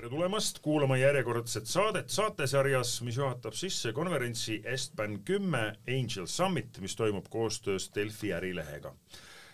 [0.00, 6.96] tere tulemast kuulama järjekordset saadet saatesarjas, mis juhatab sisse konverentsi Estban kümme Angel Summit, mis
[6.96, 8.94] toimub koostöös Delfi ärilehega.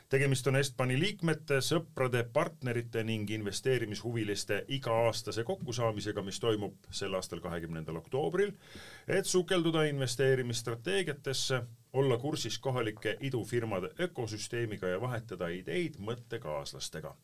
[0.08, 7.96] tegemist on Estbani liikmete, sõprade, partnerite ning investeerimishuviliste iga-aastase kokkusaamisega, mis toimub sel aastal kahekümnendal
[7.96, 8.52] oktoobril,
[9.08, 17.16] et sukelduda investeerimisstrateegiatesse, olla kursis kohalike idufirmade ökosüsteemiga ja vahetada ideid mõttekaaslastega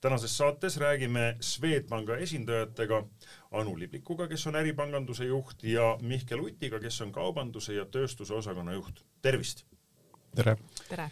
[0.00, 3.02] tänases saates räägime Swedbanka esindajatega
[3.50, 8.76] Anu Liblikuga, kes on äripanganduse juht ja Mihkel Utiga, kes on kaubanduse ja tööstuse osakonna
[8.76, 9.04] juht.
[9.22, 9.64] tervist!
[10.34, 10.56] tere!
[10.88, 11.10] tere!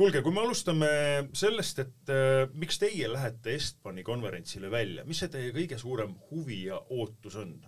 [0.00, 0.88] kuulge, kui me alustame
[1.36, 6.64] sellest, et äh, miks teie lähete Estbani konverentsile välja, mis see teie kõige suurem huvi
[6.70, 7.58] ja ootus on?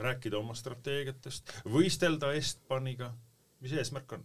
[0.00, 3.10] rääkida oma strateegiatest, võistelda Estbaniga,
[3.60, 4.22] mis eesmärk on?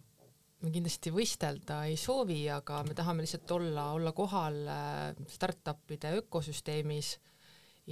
[0.64, 7.16] Me kindlasti võistelda ei soovi, aga me tahame lihtsalt olla, olla kohal äh, startup'ide ökosüsteemis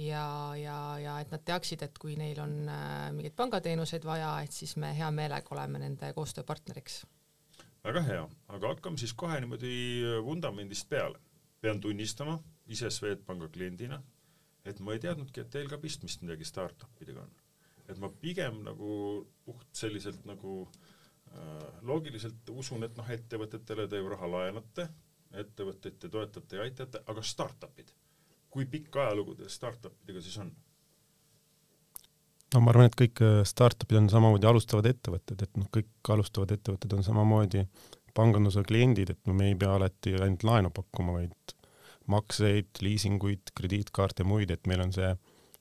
[0.00, 0.24] ja,
[0.58, 4.76] ja, ja et nad teaksid, et kui neil on äh, mingeid pangateenuseid vaja, et siis
[4.80, 7.02] me hea meelega oleme nende koostööpartneriks.
[7.84, 8.24] väga hea,
[8.56, 9.76] aga hakkame siis kohe niimoodi
[10.24, 11.20] vundamendist peale.
[11.64, 14.02] pean tunnistama ise Swedbanka kliendina,
[14.64, 17.30] et ma ei teadnudki, et teil ka pistmist midagi startup idega on.
[17.88, 18.90] et ma pigem nagu
[19.44, 20.83] puht selliselt nagu äh, Äh,
[21.84, 24.88] loogiliselt usun, et noh, ettevõtetele te ju raha laenate,
[25.34, 27.90] ettevõtteid te toetate ja aitate, aga startup'id,
[28.50, 30.52] kui pikk ajalugu teil startup idega siis on?
[32.54, 36.54] no ma arvan, et kõik äh, startup'id on samamoodi alustavad ettevõtted, et noh, kõik alustavad
[36.54, 37.64] ettevõtted on samamoodi
[38.14, 41.54] panganduse kliendid, et no me ei pea alati ainult laenu pakkuma, vaid
[42.10, 45.10] makseid, liisinguid, krediitkaarte ja muid, et meil on see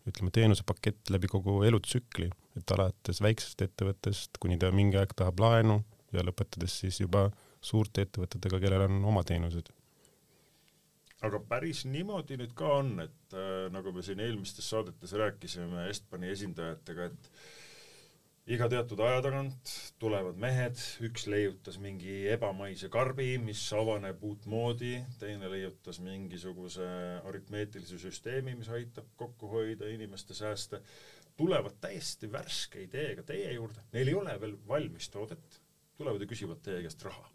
[0.08, 5.80] ütleme, teenusepakett läbi kogu elutsükli et alates väiksest ettevõttest, kuni ta mingi aeg tahab laenu
[6.14, 7.28] ja lõpetades siis juba
[7.64, 9.72] suurte ettevõtetega, kellel on oma teenused.
[11.24, 16.28] aga päris niimoodi nüüd ka on, et äh, nagu me siin eelmistes saadetes rääkisime Estbani
[16.34, 17.30] esindajatega, et
[18.44, 25.52] iga teatud aja tagant tulevad mehed, üks leiutas mingi ebamaise karbi, mis avaneb uutmoodi, teine
[25.52, 26.88] leiutas mingisuguse
[27.24, 30.82] aritmeetilise süsteemi, mis aitab kokku hoida inimeste sääste.
[31.40, 35.62] Tulevad täiesti värske ideega teie juurde, neil ei ole veel valmis toodet,
[35.98, 37.26] tulevad ja küsivad teie käest raha.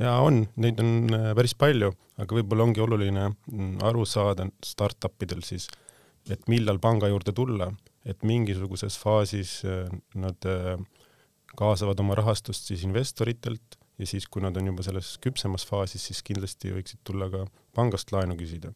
[0.00, 1.90] ja on, neid on äh, päris palju,
[2.22, 5.66] aga võib-olla ongi oluline mm, aru saada startup idel siis,
[6.30, 7.68] et millal panga juurde tulla,
[8.08, 10.78] et mingisuguses faasis äh, nad äh,
[11.58, 16.22] kaasavad oma rahastust siis investoritelt ja siis, kui nad on juba selles küpsemas faasis, siis
[16.24, 17.44] kindlasti võiksid tulla ka
[17.76, 18.72] pangast laenu küsida,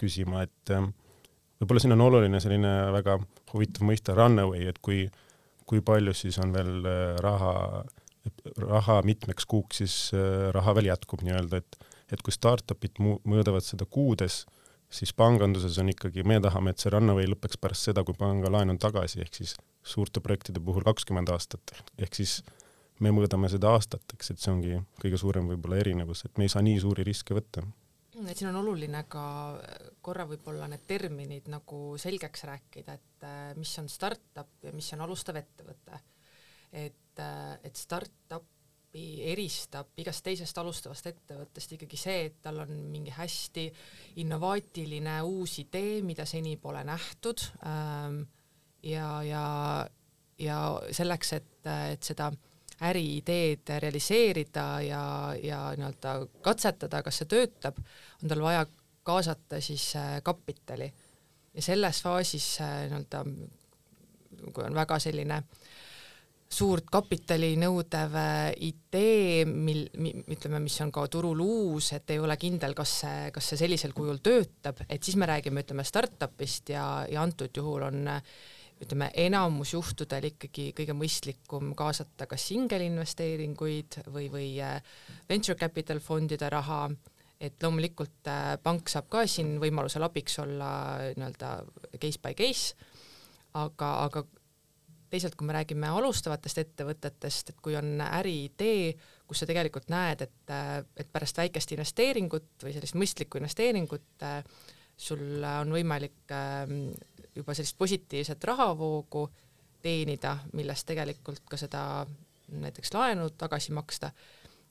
[0.00, 0.88] küsima, et äh,
[1.60, 3.18] võib-olla siin on oluline selline väga
[3.52, 5.04] huvitav mõiste runaway, et kui,
[5.68, 6.90] kui palju siis on veel
[7.22, 7.84] raha,
[8.64, 9.96] raha mitmeks kuuks siis
[10.54, 14.42] raha veel jätkub nii-öelda, et, et kui startup'id mõõdavad seda kuudes,
[14.90, 18.78] siis panganduses on ikkagi, me tahame, et see runaway lõpeks pärast seda, kui pangalaen on
[18.80, 22.38] tagasi, ehk siis suurte projektide puhul kakskümmend aastat, ehk siis
[23.04, 26.64] me mõõdame seda aastateks, et see ongi kõige suurem võib-olla erinevus, et me ei saa
[26.64, 27.66] nii suuri riske võtta
[28.26, 29.22] et siin on oluline ka
[30.02, 35.04] korra võib-olla need terminid nagu selgeks rääkida, et äh, mis on startup ja mis on
[35.06, 36.00] alustav ettevõte.
[36.72, 37.76] et, äh, et
[38.98, 43.68] startup'i eristab igast teisest alustavast ettevõttest ikkagi see, et tal on mingi hästi
[44.22, 48.22] innovaatiline uus idee, mida seni pole nähtud ähm,
[48.82, 49.86] ja, ja,
[50.38, 50.58] ja
[50.90, 52.30] selleks, et, et seda
[52.82, 57.78] äriideed realiseerida ja, ja nii-öelda katsetada, kas see töötab,
[58.22, 58.66] on tal vaja
[59.02, 60.92] kaasata siis äh, kapitali.
[61.54, 63.24] ja selles faasis äh, nii-öelda,
[64.52, 65.42] kui on väga selline
[66.48, 69.82] suurt kapitali nõudev äh, idee, mil,
[70.32, 73.92] ütleme, mis on ka turul uus, et ei ole kindel, kas see, kas see sellisel
[73.96, 78.08] kujul töötab, et siis me räägime, ütleme, startup'ist ja, ja antud juhul on
[78.78, 84.78] ütleme, enamus juhtudel ikkagi kõige mõistlikum kaasata kas singelinvesteeringuid või, või äh,
[85.28, 86.86] venture capital fondide raha,
[87.38, 90.70] et loomulikult äh, pank saab ka siin võimalusel abiks olla
[91.12, 91.52] nii-öelda
[91.98, 92.88] case by case,
[93.58, 94.24] aga, aga
[95.10, 98.92] teisalt, kui me räägime alustavatest ettevõtetest, et kui on äriidee,
[99.28, 100.54] kus sa tegelikult näed, et,
[100.96, 104.26] et pärast väikest investeeringut või sellist mõistlikku investeeringut
[104.98, 106.34] sul on võimalik
[107.34, 109.28] juba sellist positiivset rahavoogu
[109.82, 111.82] teenida, millest tegelikult ka seda
[112.48, 114.10] näiteks laenu tagasi maksta,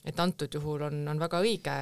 [0.06, 1.78] et antud juhul on, on väga õige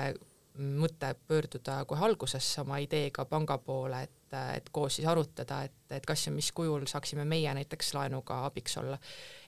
[0.58, 6.06] mõte pöörduda kohe alguses oma ideega panga poole, et, et koos siis arutada, et, et
[6.08, 8.98] kas ja mis kujul saaksime meie näiteks laenuga abiks olla.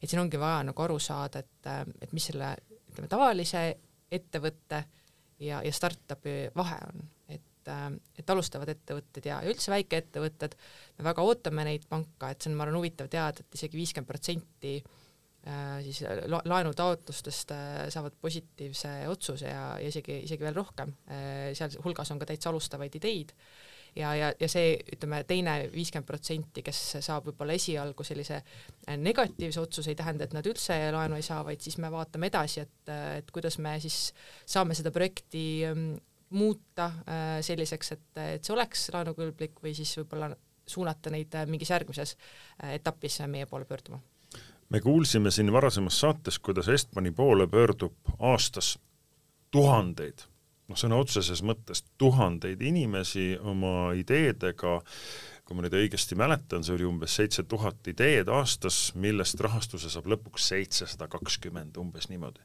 [0.02, 2.54] et siin ongi vaja nagu aru saada, et, et mis selle
[2.92, 3.64] ütleme, tavalise
[4.12, 4.84] ettevõtte
[5.40, 10.54] ja, ja startup'i vahe on, et et alustavad ettevõtted ja, ja üldse väikeettevõtted,
[10.98, 14.08] me väga ootame neid panka, et see on, ma arvan, huvitav teada, et isegi viiskümmend
[14.08, 14.78] protsenti
[15.84, 20.94] siis äh, laenutaotlustest äh, saavad positiivse otsuse ja, ja isegi, isegi veel rohkem,
[21.58, 23.34] sealhulgas on ka täitsa alustavaid ideid.
[23.98, 28.42] Ja, ja, ja see, ütleme, teine viiskümmend protsenti, kes saab võib-olla esialgu sellise
[29.02, 32.66] negatiivse otsuse, ei tähenda, et nad üldse laenu ei saa, vaid siis me vaatame edasi,
[32.68, 34.12] et, et kuidas me siis
[34.46, 35.88] saame seda projekti ähm,
[36.38, 36.92] muuta
[37.48, 38.06] selliseks, et,
[38.36, 40.30] et see oleks laenukõlblik või siis võib-olla
[40.68, 42.14] suunata neid mingis järgmises
[42.76, 44.04] etapis meie poole pöörduma
[44.70, 48.78] me kuulsime siin varasemas saates, kuidas Estbani poole pöördub aastas
[49.52, 50.26] tuhandeid,
[50.68, 54.80] noh, sõna otseses mõttes tuhandeid inimesi oma ideedega,
[55.48, 60.10] kui ma nüüd õigesti mäletan, see oli umbes seitse tuhat ideed aastas, millest rahastuse saab
[60.12, 62.44] lõpuks seitsesada kakskümmend, umbes niimoodi.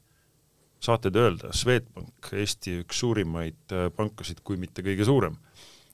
[0.83, 5.37] saate te öelda, Swedbank, Eesti üks suurimaid äh, pankasid, kui mitte kõige suurem,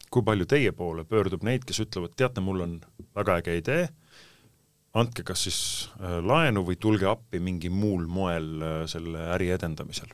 [0.09, 2.79] kui palju teie poole pöördub neid, kes ütlevad, teate, mul on
[3.17, 3.83] väga äge idee,
[4.97, 5.59] andke kas siis
[5.99, 10.11] äh, laenu või tulge appi mingil muul moel äh, selle äri edendamisel?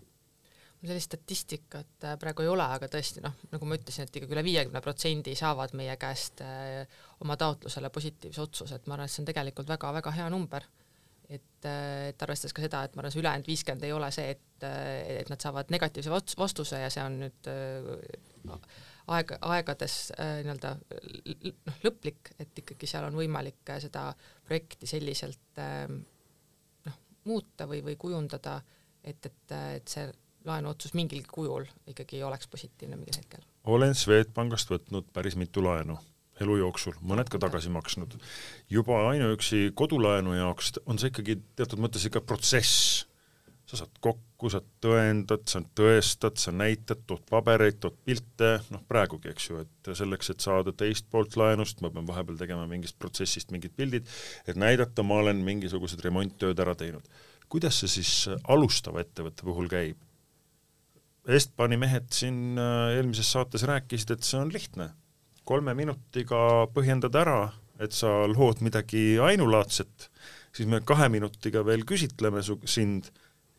[0.86, 4.44] sellist statistikat äh, praegu ei ole, aga tõesti noh, nagu ma ütlesin, et ikkagi üle
[4.45, 6.44] viiekümne protsendi saavad meie käest
[7.25, 10.68] oma taotlusele positiivse otsuse, et ma arvan, et see on tegelikult väga-väga hea number.
[11.25, 14.68] et, et arvestades ka seda, et ma arvan, see ülejäänud viiskümmend ei ole see, et,
[15.16, 17.50] et nad saavad negatiivse vastuse ja see on nüüd
[19.07, 24.07] aeg, aegades äh, nii-öelda noh, lõplik, et ikkagi seal on võimalik äh, seda
[24.48, 25.86] projekti selliselt äh,
[26.88, 27.00] noh,
[27.30, 28.60] muuta või, või kujundada,
[29.04, 30.10] et, et, et see
[30.46, 33.46] laenuotsus mingil kujul ikkagi oleks positiivne mingil hetkel.
[33.66, 35.98] olen Swedbankist võtnud päris mitu laenu
[36.44, 38.18] elu jooksul, mõned ka tagasi maksnud.
[38.69, 43.06] juba ainuüksi kodulaenu jaoks on see ikkagi teatud mõttes ikka protsess
[43.66, 49.32] sa saad kokku, sa tõendad, sa tõestad, sa näitad, tood pabereid, tood pilte, noh praegugi,
[49.34, 53.54] eks ju, et selleks, et saada teist poolt laenust, ma pean vahepeal tegema mingist protsessist
[53.56, 54.10] mingid pildid,
[54.46, 57.08] et näidata, ma olen mingisugused remonttööd ära teinud.
[57.50, 58.12] kuidas see siis
[58.50, 59.98] alustava ettevõtte puhul käib?
[61.26, 64.92] Estbani mehed siin äh, eelmises saates rääkisid, et see on lihtne.
[65.46, 70.10] kolme minutiga põhjendad ära, et sa lood midagi ainulaadset,
[70.54, 73.12] siis me kahe minutiga veel küsitleme su, sind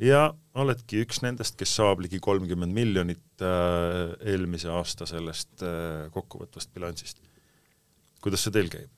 [0.02, 0.26] ja
[0.56, 7.20] oledki üks nendest, kes saab ligi kolmkümmend miljonit äh, eelmise aasta sellest äh, kokkuvõtvast bilansist.
[8.24, 8.90] kuidas see teil käib?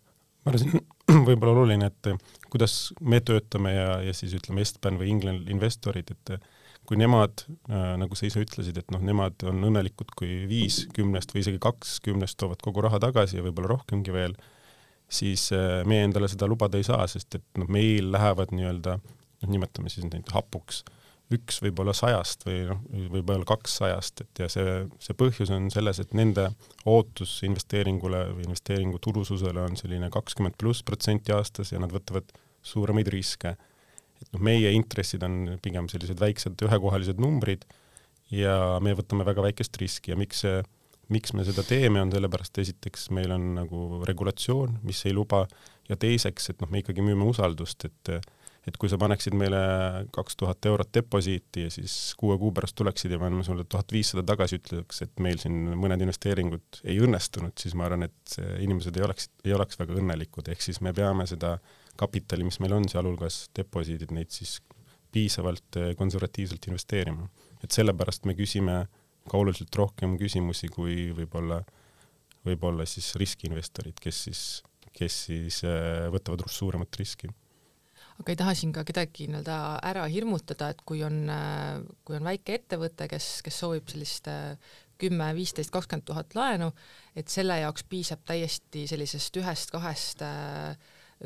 [0.45, 0.85] ma arvan, see
[1.15, 5.51] on võib-olla oluline, et äh, kuidas me töötame ja, ja siis ütleme, Estban või England
[5.53, 6.47] investorid, et äh,
[6.89, 11.35] kui nemad äh,, nagu sa ise ütlesid, et noh, nemad on õnnelikud, kui viis kümnest
[11.35, 14.35] või isegi kaks kümnest toovad kogu raha tagasi ja võib-olla rohkemgi veel,
[15.09, 19.15] siis äh, meie endale seda lubada ei saa, sest et noh, meil lähevad nii-öelda äh,
[19.47, 20.83] nimetame siis neid hapuks,
[21.35, 22.81] üks võib-olla sajast või noh,
[23.13, 26.49] võib-olla kaks sajast, et ja see, see põhjus on selles, et nende
[26.89, 32.33] ootus investeeringule või investeeringu turususele on selline kakskümmend pluss protsenti aastas ja nad võtavad
[32.65, 33.55] suuremaid riske.
[34.19, 37.69] et noh, meie intressid on pigem sellised väiksed ühekohalised numbrid
[38.33, 40.63] ja me võtame väga väikest riski ja miks see
[41.09, 45.47] miks me seda teeme, on sellepärast, esiteks meil on nagu regulatsioon, mis ei luba,
[45.89, 48.29] ja teiseks, et noh, me ikkagi müüme usaldust, et
[48.69, 49.59] et kui sa paneksid meile
[50.15, 53.93] kaks tuhat eurot deposiiti ja siis kuue kuu pärast tuleksid ja me anname sulle tuhat
[53.95, 58.97] viissada tagasi, ütleks, et meil siin mõned investeeringud ei õnnestunud, siis ma arvan, et inimesed
[58.99, 61.57] ei oleks, ei oleks väga õnnelikud, ehk siis me peame seda
[61.99, 64.59] kapitali, mis meil on, sealhulgas deposiidid, neid siis
[65.13, 67.29] piisavalt eh, konservatiivselt investeerima.
[67.65, 68.85] et sellepärast me küsime
[69.29, 71.63] ka oluliselt rohkem küsimusi kui võib-olla,
[72.47, 74.43] võib-olla siis riskiinvestorid, kes siis,
[74.93, 77.33] kes siis eh, võtavad suuremat riski
[78.19, 79.57] aga ei taha siin ka kedagi nii-öelda
[79.87, 81.23] ära hirmutada, et kui on,
[82.05, 84.27] kui on väike ettevõte, kes, kes soovib sellist
[84.99, 86.73] kümme, viisteist, kakskümmend tuhat laenu,
[87.15, 90.25] et selle jaoks piisab täiesti sellisest ühest-kahest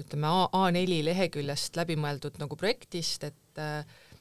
[0.02, 3.38] ütleme A, A4 leheküljest läbimõeldud nagu projektist, et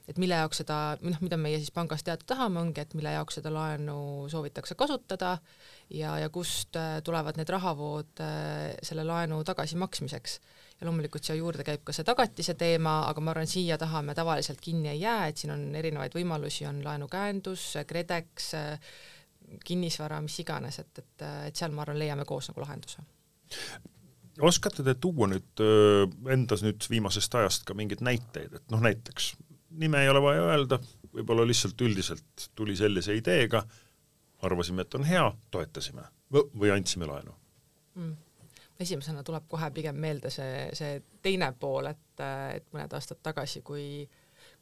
[0.10, 3.38] et mille jaoks seda, noh, mida meie siis pangas teada tahame, ongi, et mille jaoks
[3.38, 5.38] seda laenu soovitakse kasutada
[5.94, 6.76] ja, ja kust
[7.06, 8.24] tulevad need rahavood
[8.84, 10.40] selle laenu tagasimaksmiseks
[10.82, 14.16] ja loomulikult siia juurde käib ka see tagatise teema, aga ma arvan, siia taha me
[14.18, 18.50] tavaliselt kinni ei jää, et siin on erinevaid võimalusi, on laenukäendus, KredEx,
[19.66, 23.06] kinnisvara, mis iganes, et, et, et seal ma arvan, leiame koos nagu lahenduse.
[24.42, 25.64] oskate te tuua nüüd
[26.34, 29.36] endas nüüd viimasest ajast ka mingeid näiteid, et noh, näiteks
[29.84, 30.82] nime ei ole vaja öelda,
[31.14, 33.62] võib-olla lihtsalt üldiselt tuli sellise ideega,
[34.42, 37.38] arvasime, et on hea, toetasime või andsime laenu
[37.94, 38.31] mm
[38.82, 42.24] esimesena tuleb kohe pigem meelde see, see teine pool, et,
[42.58, 44.06] et mõned aastad tagasi, kui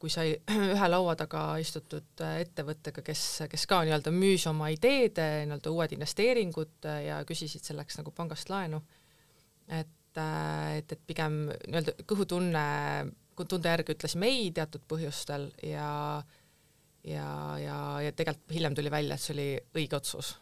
[0.00, 0.32] kui sai
[0.74, 6.88] ühe laua taga istutud ettevõttega, kes, kes ka nii-öelda müüs oma ideed, nii-öelda uued investeeringud
[7.04, 8.80] ja küsisid selleks nagu pangast laenu,
[9.68, 12.64] et, et, et pigem nii-öelda kõhutunne,
[13.40, 15.88] tunde järgi ütles ei teatud põhjustel ja
[17.08, 19.48] ja, ja, ja tegelikult hiljem tuli välja, et see oli
[19.80, 20.34] õige otsus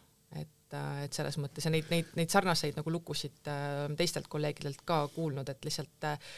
[0.69, 1.65] et, et selles mõttes.
[1.65, 6.31] Ja neid, neid, neid sarnaseid nagu lugusid äh, teistelt kolleegidelt ka kuulnud, et lihtsalt äh,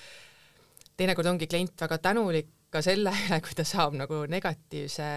[0.97, 5.07] teinekord ongi klient väga tänulik ka selle üle, kui ta saab nagu negatiivse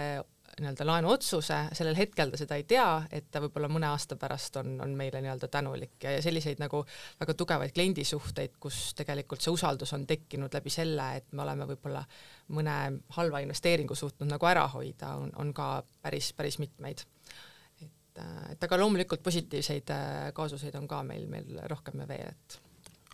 [0.54, 4.76] nii-öelda laenuotsuse, sellel hetkel ta seda ei tea, et ta võib-olla mõne aasta pärast on,
[4.84, 5.96] on meile nii-öelda tänulik.
[6.02, 6.84] Ja, ja selliseid nagu
[7.20, 12.04] väga tugevaid kliendisuhteid, kus tegelikult see usaldus on tekkinud läbi selle, et me oleme võib-olla
[12.54, 12.76] mõne
[13.16, 15.68] halva investeeringu suutnud nagu ära hoida, on, on ka
[16.02, 17.02] päris, päris mitmeid
[18.14, 22.60] et, et aga loomulikult positiivseid äh, kaasuseid on ka meil, meil rohkem ja veel, et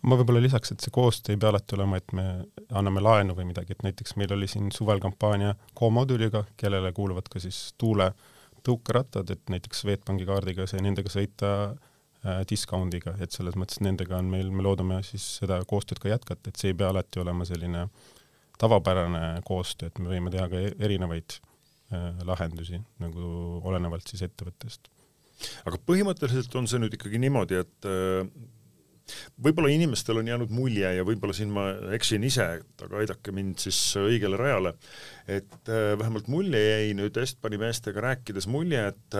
[0.03, 2.25] ma võib-olla lisaks, et see koostöö ei pea alati olema, et me
[2.77, 7.41] anname laenu või midagi, et näiteks meil oli siin suvel kampaania Co-moduliga, kellele kuuluvad ka
[7.43, 8.11] siis tuule
[8.65, 14.33] tõukerattad, et näiteks Swedbanki kaardiga sai nendega sõita äh, discount'iga, et selles mõttes nendega on
[14.33, 17.87] meil, me loodame siis seda koostööd ka jätkata, et see ei pea alati olema selline
[18.61, 21.50] tavapärane koostöö, et me võime teha ka e-, erinevaid Äh,
[22.27, 23.27] lahendusi nagu
[23.67, 24.89] olenevalt siis ettevõttest.
[25.65, 28.27] aga põhimõtteliselt on see nüüd ikkagi niimoodi, et äh,
[29.41, 31.67] võib-olla inimestel on jäänud mulje ja võib-olla siin ma
[31.97, 32.47] eksin ise,
[32.85, 34.75] aga aidake mind siis õigele rajale,
[35.27, 39.19] et äh, vähemalt mulje jäi nüüd Estbani meestega rääkides mulje, et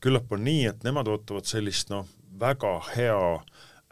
[0.00, 2.06] küllap on nii, et nemad ootavad sellist noh,
[2.40, 3.20] väga hea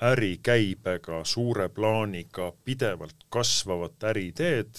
[0.03, 4.71] ärikäibega, suure plaaniga, pidevalt kasvavat äriideed,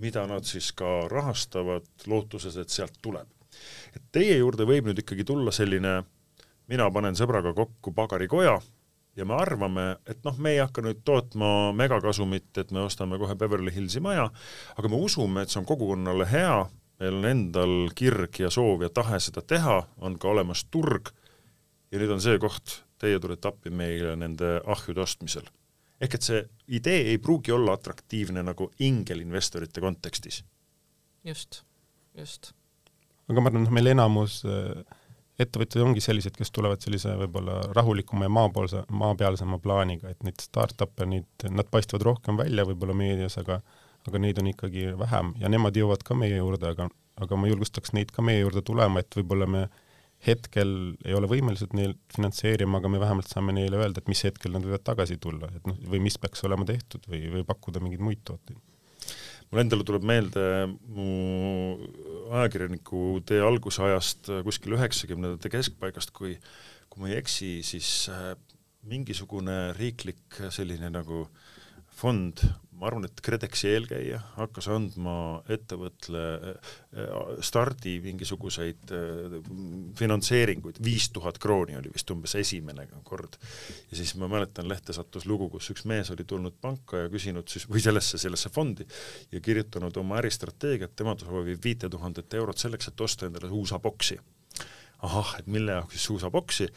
[0.00, 3.28] mida nad siis ka rahastavad lootuses, et sealt tuleb.
[3.96, 6.02] et teie juurde võib nüüd ikkagi tulla selline,
[6.70, 8.60] mina panen sõbraga kokku pagarikoja
[9.16, 13.34] ja me arvame, et noh, me ei hakka nüüd tootma megakasumit, et me ostame kohe
[13.36, 14.28] Beverly Hillsi maja,
[14.78, 16.56] aga me usume, et see on kogukonnale hea,
[17.02, 21.10] meil on endal kirg ja soov ja tahe seda teha, on ka olemas turg
[21.90, 25.48] ja nüüd on see koht, teie tulete appi meile nende ahjude ostmisel
[26.00, 26.40] ehk et see
[26.78, 30.44] idee ei pruugi olla atraktiivne nagu ingelinvestorite kontekstis.
[31.24, 31.62] just,
[32.18, 32.52] just.
[33.28, 34.80] aga ma arvan, noh, meil enamus äh,
[35.40, 41.06] ettevõtjad ongi sellised, kes tulevad sellise võib-olla rahulikuma ja maapoolse, maapealsema plaaniga, et neid startup'e,
[41.08, 43.60] neid, nad paistavad rohkem välja võib-olla meedias, aga
[44.08, 46.86] aga neid on ikkagi vähem ja nemad jõuavad ka meie juurde, aga,
[47.20, 49.82] aga ma julgustaks neid ka meie juurde tulema, et võib-olla me äh,
[50.26, 50.72] hetkel
[51.04, 54.66] ei ole võimelised neil finantseerima, aga me vähemalt saame neile öelda, et mis hetkel nad
[54.66, 58.20] võivad tagasi tulla, et noh, või mis peaks olema tehtud või, või pakkuda mingeid muid
[58.28, 58.58] tooteid.
[59.50, 61.06] mul endale tuleb meelde mu
[62.36, 66.36] ajakirjaniku tee algusajast kuskil üheksakümnendate keskpaigast, kui
[66.90, 68.34] kui ma ei eksi, siis äh,
[68.90, 71.22] mingisugune riiklik selline nagu
[72.00, 72.42] fond
[72.80, 75.14] ma arvan, et KredExi eelkäija hakkas andma
[75.52, 76.22] ettevõtle
[76.52, 76.72] äh,
[77.44, 79.36] stardi mingisuguseid äh,
[79.98, 83.36] finantseeringuid, viis tuhat krooni oli vist umbes esimene kord.
[83.90, 87.52] ja siis ma mäletan, lehte sattus lugu, kus üks mees oli tulnud panka ja küsinud
[87.52, 88.88] siis, või sellesse, sellesse fondi
[89.32, 94.18] ja kirjutanud oma äristrateegiat, tema soovib viite tuhandet eurot selleks, et osta endale suusaboksi
[95.06, 96.68] ahah, et mille jaoks siis suusaboksi,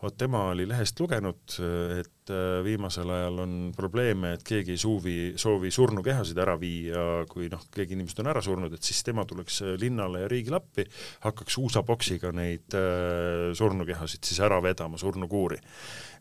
[0.00, 1.54] vot tema oli lehest lugenud,
[1.98, 7.50] et äh, viimasel ajal on probleeme, et keegi ei soovi, soovi surnukehasid ära viia, kui
[7.52, 10.86] noh, keegi inimesed on ära surnud, et siis tema tuleks äh, linnale ja riigile appi,
[11.26, 15.60] hakkaks suusaboksiga neid äh, surnukehasid siis ära vedama, surnukuuri.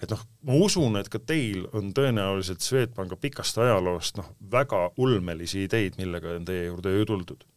[0.04, 5.63] et noh, ma usun, et ka teil on tõenäoliselt Swedbanka pikast ajaloost noh, väga ulmelisi
[5.70, 7.48] ideid, millega on teie juurde ju tuldud.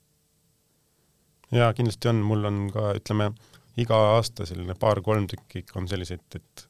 [1.50, 3.32] jaa, kindlasti on, mul on ka, ütleme,
[3.81, 6.67] iga aasta selline paar-kolm tükki ikka on selliseid, et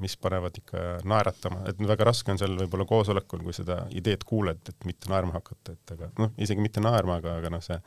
[0.00, 4.60] mis panevad ikka naeratama, et väga raske on seal võib-olla koosolekul, kui seda ideed kuuled,
[4.70, 7.78] et mitte naerma hakata, et aga noh, isegi mitte naerma, aga, aga noh, see,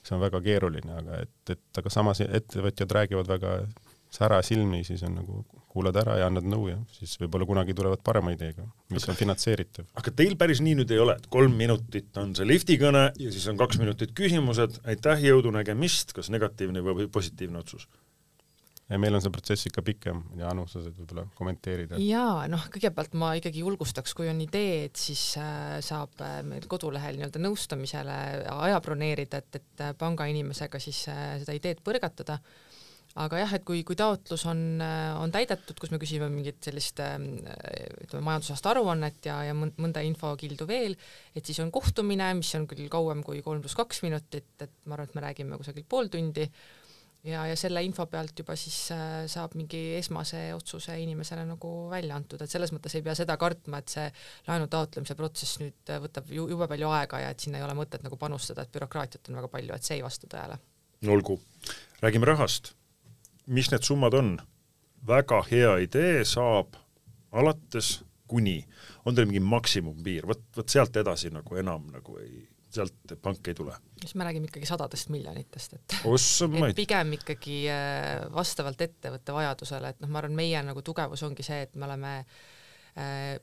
[0.00, 3.54] see on väga keeruline, aga et, et aga samas ettevõtjad räägivad väga
[4.10, 8.32] särasilmi, siis on nagu kuulad ära ja annad nõu ja siis võib-olla kunagi tulevad parema
[8.34, 9.86] ideega, mis aga, on finantseeritav.
[10.00, 13.46] aga teil päris nii nüüd ei ole, et kolm minutit on see liftikõne ja siis
[13.52, 17.86] on kaks minutit küsimused, aitäh, jõudu, nägemist, kas negatiivne või positiivne otsus?
[18.88, 21.98] ja meil on see protsess ikka pikem ja Anu, sa saad võib-olla kommenteerida.
[22.00, 26.64] jaa, noh, kõigepealt ma ikkagi julgustaks, kui on idee, et siis äh, saab äh, meil
[26.70, 28.16] kodulehel nii-öelda nõustamisele
[28.54, 32.38] aja broneerida, et, et äh, pangainimesega siis seda ideed põrgatada
[33.18, 34.82] aga jah, et kui, kui taotlus on,
[35.18, 40.94] on täidetud, kus me küsime mingit sellist ütleme, majandusaasta aruannet ja, ja mõnda infokildu veel,
[41.34, 44.98] et siis on kohtumine, mis on küll kauem kui kolm pluss kaks minutit, et ma
[44.98, 46.46] arvan, et me räägime kusagil pool tundi,
[47.26, 52.16] ja, ja selle info pealt juba siis äh, saab mingi esmase otsuse inimesele nagu välja
[52.18, 54.06] antud, et selles mõttes ei pea seda kartma, et see
[54.48, 57.76] laenu taotlemise protsess nüüd äh, võtab ju jube palju aega ja et sinna ei ole
[57.78, 60.58] mõtet nagu panustada, et bürokraatiat on väga palju, et see ei vasta tõele.
[61.14, 61.38] olgu,
[62.02, 62.74] räägime rahast.
[63.48, 64.36] Mis need summad on?
[65.08, 66.76] väga hea idee saab
[67.32, 68.60] alates kuni,
[69.06, 73.56] on teil mingi maksimumpiir, vot, vot sealt edasi nagu enam nagu ei sealt pank ei
[73.56, 73.72] tule.
[74.00, 75.96] siis me räägime ikkagi sadadest miljonitest, et
[76.68, 81.46] et pigem ikkagi äh, vastavalt ettevõtte vajadusele, et noh, ma arvan, meie nagu tugevus ongi
[81.46, 83.38] see, et me oleme äh,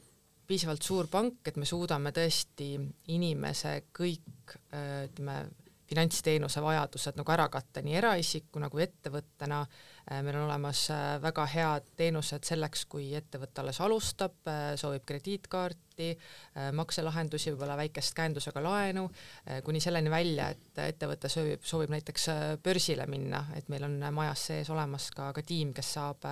[0.46, 2.76] piisavalt suur pank, et me suudame tõesti
[3.18, 5.42] inimese kõik äh, ütleme,
[5.90, 11.46] finantsteenuse vajadused nagu ära katta nii eraisiku nagu ettevõttena, äh, meil on olemas äh, väga
[11.50, 16.12] head teenused selleks, kui ettevõte alles alustab, äh, soovib krediitkaarti,
[16.76, 19.06] makselahendusi, võib-olla väikest käendusega laenu,
[19.64, 22.26] kuni selleni välja, et ettevõte soovib, soovib näiteks
[22.64, 26.28] börsile minna, et meil on majas sees olemas ka, ka tiim, kes saab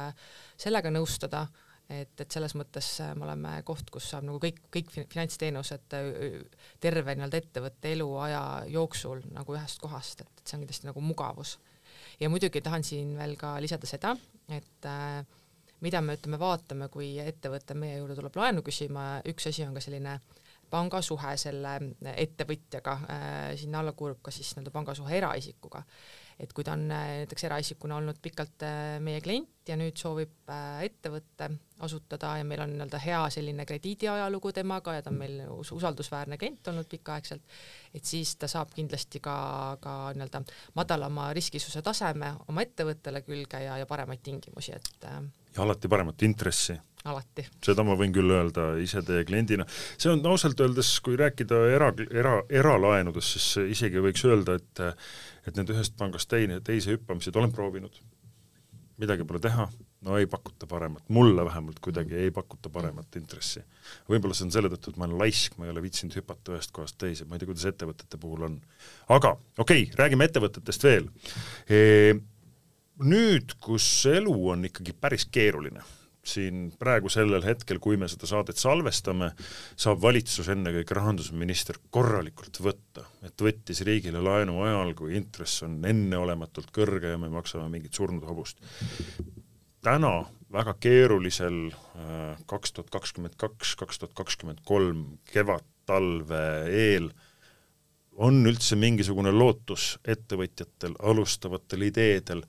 [0.59, 1.45] sellega nõustada
[1.89, 6.39] et, et selles mõttes äh, me oleme koht, kus saab nagu kõik, kõik finantsteenused äh,
[6.83, 11.57] terve nii-öelda ettevõtte eluaja jooksul nagu ühest kohast, et, et see on kindlasti nagu mugavus.
[12.19, 14.15] Ja muidugi tahan siin veel ka lisada seda,
[14.49, 15.23] et äh,
[15.83, 19.83] mida me ütleme, vaatame, kui ettevõte meie juurde tuleb laenu küsima, üks asi on ka
[19.83, 20.19] selline
[20.73, 21.77] pangasuhe selle
[22.15, 25.83] ettevõtjaga äh,, sinna alla kuulub ka siis nii-öelda pangasuhe eraisikuga
[26.43, 30.51] et kui ta on äh, näiteks eraisikuna olnud pikalt äh, meie klient ja nüüd soovib
[30.51, 31.49] äh, ettevõtte
[31.83, 36.67] asutada ja meil on nii-öelda hea selline krediidiajalugu temaga ja ta on meil usaldusväärne klient
[36.71, 37.43] olnud pikaaegselt,
[37.95, 39.35] et siis ta saab kindlasti ka,
[39.83, 40.43] ka nii-öelda
[40.79, 46.75] madalama riskisuse taseme oma ettevõttele külge ja, ja paremaid tingimusi, et ja alati paremat intressi
[47.09, 47.45] alati.
[47.63, 49.65] seda ma võin küll öelda ise teie kliendina.
[49.97, 54.83] see on ausalt öeldes, kui rääkida era, era, eralaenudest, siis isegi võiks öelda, et
[55.43, 57.97] et need ühest pangast teine, teise hüppamised olen proovinud.
[59.03, 59.65] midagi pole teha,
[60.05, 63.63] no ei pakuta paremat, mulle vähemalt kuidagi ei pakuta paremat intressi.
[64.09, 66.71] võib-olla see on selle tõttu, et ma olen laisk, ma ei ole viitsinud hüpata ühest
[66.71, 68.61] kohast teise, ma ei tea, kuidas ettevõtete puhul on.
[69.09, 71.09] aga okei okay,, räägime ettevõtetest veel
[71.67, 72.15] e,.
[73.03, 75.83] nüüd, kus elu on ikkagi päris keeruline
[76.23, 79.33] siin praegu sellel hetkel, kui me seda saadet salvestame,
[79.79, 86.71] saab valitsus, ennekõike rahandusminister, korralikult võtta, et võttis riigile laenu ajal, kui intress on enneolematult
[86.75, 88.63] kõrge ja me maksame mingit surnud hobust.
[89.83, 97.09] täna väga keerulisel äh, kaks tuhat kakskümmend kaks, kaks tuhat kakskümmend kolm kevad-talve eel
[98.21, 102.43] on üldse mingisugune lootus ettevõtjatel, alustavatel ideedel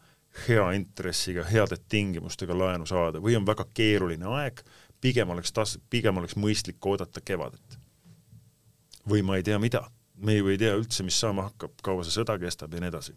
[0.48, 4.62] hea intressiga, heade tingimustega laenu saada või on väga keeruline aeg,
[5.00, 7.78] pigem oleks tas-, pigem oleks mõistlik oodata kevadet.
[9.08, 9.84] või ma ei tea mida,
[10.16, 13.14] me ju ei tea üldse, mis saama hakkab, kaua see sõda kestab ja nii edasi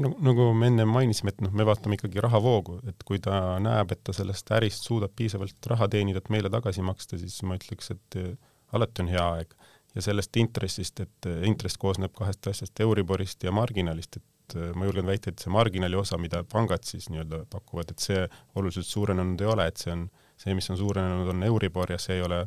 [0.00, 3.92] nagu, nagu me enne mainisime, et noh, me vaatame ikkagi rahavoogu, et kui ta näeb,
[3.94, 7.92] et ta sellest ärist suudab piisavalt raha teenida, et meile tagasi maksta, siis ma ütleks,
[7.94, 8.32] et eh,
[8.76, 9.58] alati on hea aeg.
[9.96, 14.70] ja sellest intressist, et eh, intress koosneb kahest asjast, Euriborist ja marginalist, et et äh,
[14.76, 18.24] ma julgen väita, et see marginaali osa, mida pangad siis nii-öelda pakuvad, et see
[18.56, 20.06] oluliselt suurenenud ei ole, et see on,
[20.40, 22.44] see, mis on suurenenud, on Euribor ja see ei ole,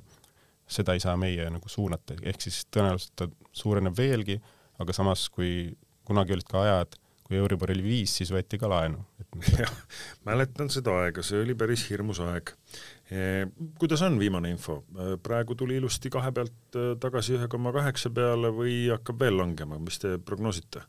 [0.71, 3.29] seda ei saa meie nagu suunata, ehk siis tõenäoliselt ta
[3.63, 4.39] suureneb veelgi,
[4.81, 5.71] aga samas, kui
[6.07, 9.03] kunagi olid ka ajad, kui Euribor oli viis, siis võeti ka laenu.
[9.61, 9.75] jah,
[10.27, 12.55] mäletan seda aega, see oli päris hirmus aeg.
[13.11, 13.21] E,
[13.79, 18.11] kuidas on viimane info, e, praegu tuli ilusti kahe pealt e, tagasi ühe koma kaheksa
[18.15, 20.83] peale või hakkab veel langema, mis te prognoosite?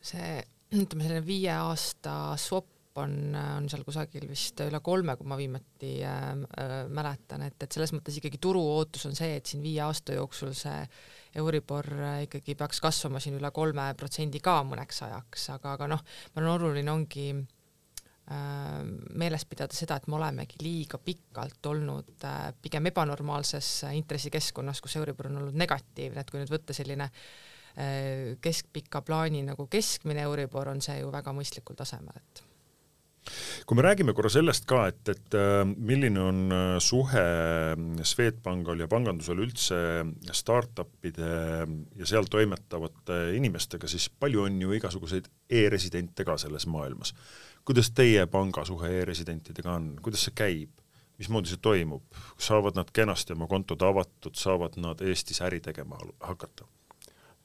[0.00, 2.68] See ütleme, selline viie aasta swap
[3.00, 6.26] on, on seal kusagil vist üle kolme, kui ma viimati äh,
[6.62, 10.16] äh, mäletan, et, et selles mõttes ikkagi turu ootus on see, et siin viie aasta
[10.16, 10.82] jooksul see
[11.40, 16.04] Euribor äh, ikkagi peaks kasvama siin üle kolme protsendi ka mõneks ajaks, aga, aga noh,
[16.34, 18.80] ma arvan, oluline ongi äh,
[19.22, 25.30] meeles pidada seda, et me olemegi liiga pikalt olnud äh, pigem ebanormaalses intressikeskkonnas, kus Euribor
[25.30, 27.49] on olnud negatiivne, et kui nüüd võtta selline äh, Äh,
[28.40, 32.42] keskpika plaani nagu keskmine Euribor on see ju väga mõistlikul tasemel, et
[33.66, 37.24] kui me räägime korra sellest ka, et, et äh, milline on äh, suhe
[38.06, 39.78] Swedbankal ja pangandusel üldse
[40.36, 41.30] startup'ide
[42.00, 45.30] ja seal toimetavate inimestega, siis palju on ju igasuguseid
[45.60, 47.14] e-residente ka selles maailmas.
[47.64, 50.76] kuidas teie panga suhe e-residentidega on, kuidas see käib?
[51.20, 52.02] mismoodi see toimub,
[52.40, 56.64] saavad nad kenasti oma kontod avatud, saavad nad Eestis äri tegema hakata?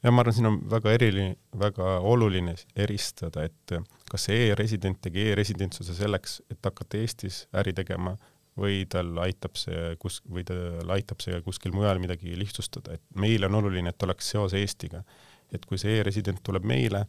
[0.06, 2.54] Ja ma arvan, siin on väga eriline, väga oluline
[2.86, 3.76] eristada, et
[4.12, 8.14] kas see e-resident tegi e-residentsuse selleks, et hakata Eestis äri tegema
[8.60, 13.50] või tal aitab see kus, või tal aitab see kuskil mujal midagi lihtsustada, et meile
[13.50, 15.04] on oluline, et oleks seos Eestiga.
[15.54, 17.04] et kui see e-resident tuleb meile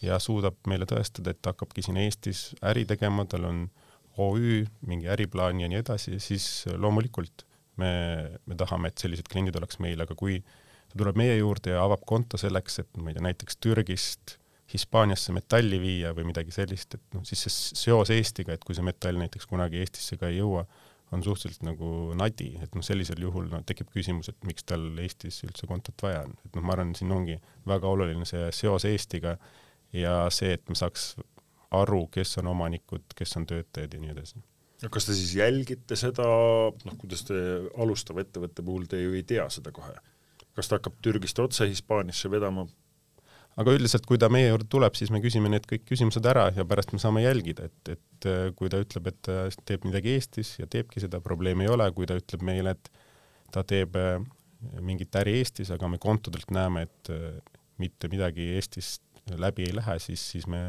[0.00, 3.64] ja suudab meile tõestada, et ta hakkabki siin Eestis äri tegema, tal on
[4.16, 7.44] OÜ, mingi äriplaan ja nii edasi, siis loomulikult
[7.76, 7.90] me,
[8.46, 10.38] me tahame, et sellised kliendid oleks meil, aga kui
[10.90, 14.36] ta tuleb meie juurde ja avab konto selleks, et ma ei tea, näiteks Türgist
[14.70, 18.86] Hispaaniasse metalli viia või midagi sellist, et noh, siis see seos Eestiga, et kui see
[18.86, 20.62] metall näiteks kunagi Eestisse ka ei jõua,
[21.10, 25.40] on suhteliselt nagu nadi, et noh, sellisel juhul no, tekib küsimus, et miks tal Eestis
[25.46, 29.34] üldse kontot vaja on, et noh, ma arvan, siin ongi väga oluline see seos Eestiga
[29.96, 31.16] ja see, et me saaks
[31.80, 34.38] aru, kes on omanikud, kes on töötajad ja nii edasi.
[34.90, 36.28] kas te siis jälgite seda,
[36.70, 37.40] noh, kuidas te
[37.82, 39.98] alustava ettevõtte puhul te ju ei tea seda kohe,
[40.56, 42.66] kas ta hakkab Türgist otse Hispaaniasse vedama?
[43.60, 46.64] aga üldiselt, kui ta meie juurde tuleb, siis me küsime need kõik küsimused ära ja
[46.64, 50.68] pärast me saame jälgida, et, et kui ta ütleb, et ta teeb midagi Eestis ja
[50.70, 52.92] teebki seda, probleemi ei ole, kui ta ütleb meile, et
[53.52, 54.18] ta teeb äh,
[54.84, 57.38] mingit äri Eestis, aga me kontodelt näeme, et äh,
[57.80, 59.02] mitte midagi Eestist
[59.40, 60.64] läbi ei lähe, siis, siis me,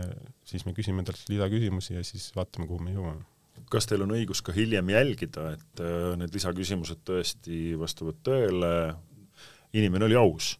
[0.46, 3.26] siis me küsime talt lisaküsimusi ja siis vaatame, kuhu me jõuame.
[3.72, 8.74] kas teil on õigus ka hiljem jälgida, et äh, need lisaküsimused tõesti vastavad tõele,
[9.74, 10.56] inimene oli aus?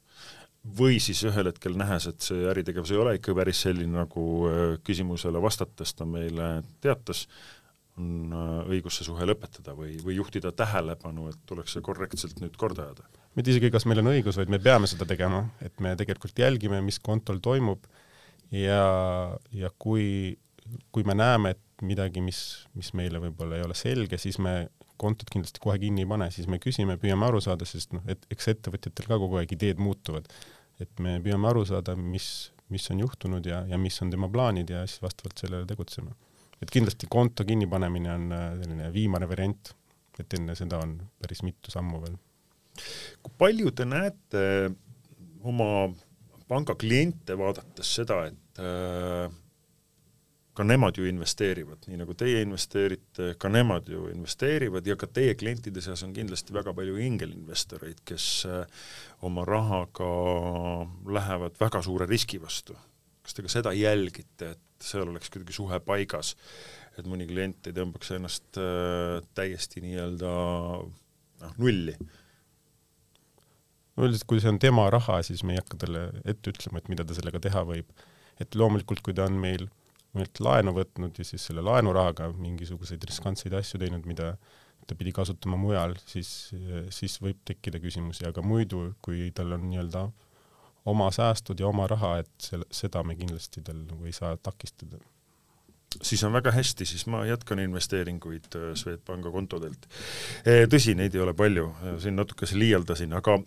[0.78, 4.60] või siis ühel hetkel nähes, et see äritegevus ei ole ikka päris selline, nagu äh,
[4.86, 6.52] küsimusele vastates ta meile
[6.86, 7.24] teatas,
[7.98, 12.54] on äh, õigus see suhe lõpetada või, või juhtida tähelepanu, et tuleks see korrektselt nüüd
[12.62, 15.94] korda ajada mitte isegi, kas meil on õigus, vaid me peame seda tegema, et me
[16.00, 17.86] tegelikult jälgime, mis kontol toimub
[18.52, 18.84] ja,
[19.56, 20.36] ja kui,
[20.92, 22.42] kui me näeme, et midagi, mis,
[22.78, 24.56] mis meile võib-olla ei ole selge, siis me
[25.02, 28.26] kontot kindlasti kohe kinni ei pane, siis me küsime, püüame aru saada, sest noh, et
[28.34, 30.30] eks ettevõtjatel ka kogu aeg ideed muutuvad.
[30.82, 34.72] et me püüame aru saada, mis, mis on juhtunud ja, ja mis on tema plaanid
[34.74, 36.16] ja siis vastavalt sellele tegutseme.
[36.62, 39.74] et kindlasti konto kinnipanemine on äh, selline viimane variant,
[40.20, 42.20] et enne seda on päris mitu sammu veel
[43.22, 44.44] kui palju te näete
[45.48, 45.68] oma
[46.52, 49.28] panga kliente vaadates seda, et äh,
[50.54, 55.36] ka nemad ju investeerivad, nii nagu teie investeerite, ka nemad ju investeerivad ja ka teie
[55.40, 58.88] klientide seas on kindlasti väga palju ingelinvestoreid, kes äh,
[59.28, 60.10] oma rahaga
[61.08, 62.76] lähevad väga suure riski vastu.
[63.22, 66.34] kas te ka seda jälgite, et seal oleks kuidagi suhe paigas,
[66.98, 70.32] et mõni klient ei tõmbaks ennast äh, täiesti nii-öelda
[70.82, 71.96] noh, nulli
[74.02, 77.06] üldiselt, kui see on tema raha, siis me ei hakka talle ette ütlema, et mida
[77.08, 77.92] ta sellega teha võib.
[78.42, 79.68] et loomulikult, kui ta on meil,
[80.18, 84.34] meilt laenu võtnud ja siis selle laenurahaga mingisuguseid riskantseid asju teinud, mida
[84.88, 86.52] ta pidi kasutama mujal, siis,
[86.92, 90.08] siis võib tekkida küsimusi, aga muidu, kui tal on nii-öelda
[90.92, 95.00] oma säästud ja oma raha, et selle, seda me kindlasti tal nagu ei saa takistada.
[96.02, 99.90] Siis on väga hästi, siis ma jätkan investeeringuid äh, Swedbanka kontodelt.
[100.48, 103.38] Äh, tõsi, neid ei ole palju, äh, siin natukese liialdasin, aga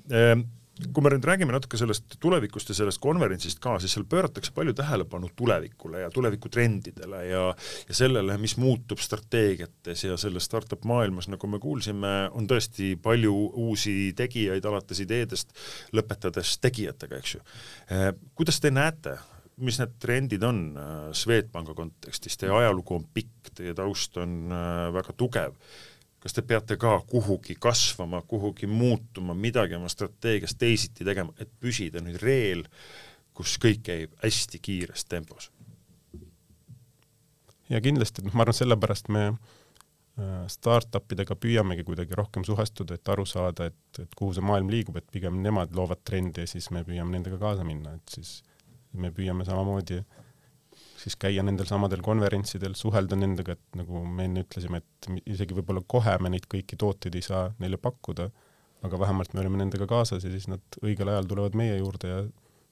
[0.75, 4.75] kui me nüüd räägime natuke sellest tulevikust ja sellest konverentsist ka, siis seal pööratakse palju
[4.75, 7.45] tähelepanu tulevikule ja tulevikutrendidele ja
[7.89, 13.35] ja sellele, mis muutub strateegiates ja selles startup maailmas, nagu me kuulsime, on tõesti palju
[13.67, 15.55] uusi tegijaid, alates ideedest,
[15.95, 17.45] lõpetades tegijatega, eks ju.
[18.35, 19.19] kuidas te näete
[19.63, 24.89] mis need trendid on äh, Swedbanka kontekstis, teie ajalugu on pikk, teie taust on äh,
[24.95, 25.55] väga tugev,
[26.25, 32.01] kas te peate ka kuhugi kasvama, kuhugi muutuma, midagi oma strateegias teisiti tegema, et püsida
[32.01, 32.65] nüüd reel,
[33.37, 35.51] kus kõik käib hästi kiires tempos?
[37.69, 43.13] ja kindlasti, noh, ma arvan, sellepärast me äh, startup idega püüamegi kuidagi rohkem suhestuda, et
[43.13, 46.71] aru saada, et, et kuhu see maailm liigub, et pigem nemad loovad trendi ja siis
[46.73, 48.39] me püüame nendega kaasa minna, et siis
[48.93, 50.01] me püüame samamoodi
[51.05, 55.85] siis käia nendel samadel konverentsidel, suhelda nendega, et nagu me enne ütlesime, et isegi võib-olla
[55.87, 58.31] kohe me neid kõiki tooteid ei saa neile pakkuda,
[58.85, 62.25] aga vähemalt me oleme nendega kaasas ja siis nad õigel ajal tulevad meie juurde ja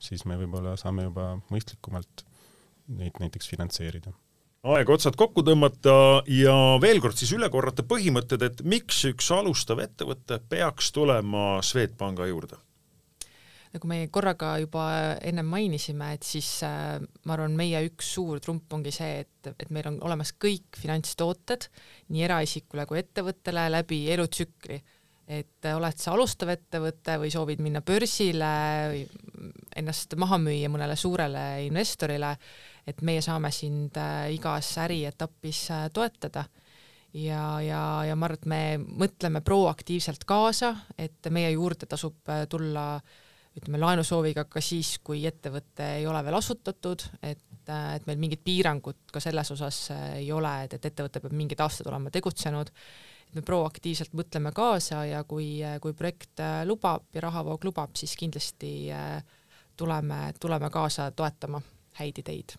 [0.03, 2.27] siis me võib-olla saame juba mõistlikumalt
[2.93, 4.13] neid näiteks finantseerida.
[4.73, 5.95] Aeg otsad kokku tõmmata
[6.31, 12.29] ja veel kord siis üle korrata põhimõtted, et miks üks alustav ettevõte peaks tulema Swedbanka
[12.31, 12.61] juurde
[13.73, 14.85] nagu me korraga juba
[15.25, 19.71] ennem mainisime, et siis äh, ma arvan, meie üks suur trump ongi see, et, et
[19.73, 21.69] meil on olemas kõik finantstooted
[22.13, 24.83] nii eraisikule kui ettevõttele läbi elutsükli.
[25.33, 28.51] et oled sa alustav ettevõte või soovid minna börsile
[28.91, 29.05] või
[29.77, 32.35] ennast maha müüa mõnele suurele investorile,
[32.87, 36.45] et meie saame sind äh, igas ärietapis äh, toetada
[37.15, 38.63] ja, ja, ja ma arvan, et me
[39.07, 42.21] mõtleme proaktiivselt kaasa, et meie juurde tasub
[42.53, 43.21] tulla äh,
[43.59, 49.13] ütleme laenusooviga ka siis, kui ettevõte ei ole veel asutatud, et, et meil mingit piirangut
[49.13, 52.73] ka selles osas äh, ei ole, et, et ettevõte peab mingid aastad olema tegutsenud,
[53.29, 58.17] et me proaktiivselt mõtleme kaasa ja kui, kui projekt äh, lubab ja rahavoog lubab, siis
[58.21, 59.21] kindlasti äh,
[59.77, 61.61] tuleme, tuleme kaasa toetama
[62.01, 62.57] häid ideid.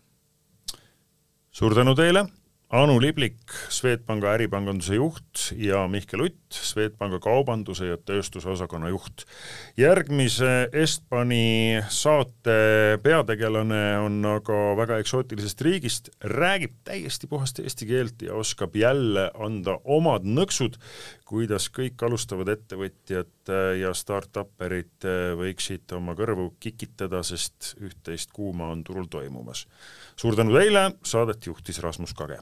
[1.53, 2.27] suur tänu teile
[2.73, 9.27] Anu Liblik, Swedbanka äripanganduse juht ja Mihkel Utt, Swedbanka kaubanduse ja tööstuse osakonna juht.
[9.77, 18.33] järgmise Estbani saate peategelane on aga väga eksootilisest riigist, räägib täiesti puhast eesti keelt ja
[18.41, 20.79] oskab jälle anda omad nõksud,
[21.29, 25.05] kuidas kõik alustavad ettevõtjad ja startup'erid
[25.37, 29.67] võiksid oma kõrvu kikitada, sest üht-teist kuuma on turul toimumas.
[30.17, 32.41] suur tänu teile, saadet juhtis Rasmus Kage